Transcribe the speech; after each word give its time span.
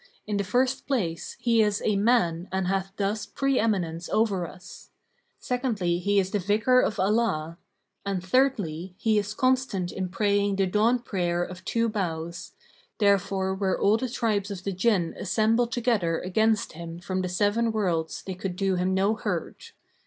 In 0.25 0.37
the 0.37 0.43
first 0.43 0.87
place, 0.87 1.37
he 1.39 1.61
is 1.61 1.79
a 1.85 1.95
man 1.95 2.47
and 2.51 2.65
hath 2.65 2.91
thus 2.97 3.27
pre 3.27 3.59
eminence 3.59 4.09
over 4.09 4.47
us[FN#541]; 4.47 4.89
secondly 5.37 5.99
he 5.99 6.17
is 6.17 6.31
the 6.31 6.39
Vicar 6.39 6.79
of 6.79 6.99
Allah; 6.99 7.59
and 8.03 8.25
thirdly, 8.25 8.95
he 8.97 9.19
is 9.19 9.35
constant 9.35 9.91
in 9.91 10.09
praying 10.09 10.55
the 10.55 10.65
dawn 10.65 10.97
prayer 10.97 11.43
of 11.43 11.63
two 11.63 11.87
bows[FN#542]; 11.87 12.53
therefore 12.97 13.53
were 13.53 13.79
all 13.79 13.97
the 13.97 14.09
tribes 14.09 14.49
of 14.49 14.63
the 14.63 14.71
Jinn 14.73 15.13
assembled 15.19 15.71
together 15.71 16.17
against 16.19 16.71
him 16.73 16.97
from 16.97 17.21
the 17.21 17.29
Seven 17.29 17.71
Worlds 17.71 18.23
they 18.23 18.33
could 18.33 18.55
do 18.55 18.77
him 18.77 18.95
no 18.95 19.13
hurt. 19.13 19.73